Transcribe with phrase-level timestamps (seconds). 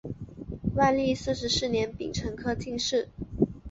[0.73, 3.09] 万历四十四年丙辰科进士。